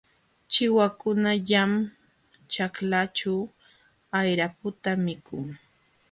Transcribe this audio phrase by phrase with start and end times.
[0.51, 1.71] Chiwakullam
[2.51, 3.35] ćhaklaaćhu
[4.19, 5.45] ayraputa mikun.